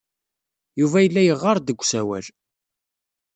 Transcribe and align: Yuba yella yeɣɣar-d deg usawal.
Yuba 0.79 0.97
yella 1.03 1.21
yeɣɣar-d 1.23 1.63
deg 1.67 1.81
usawal. 1.83 2.25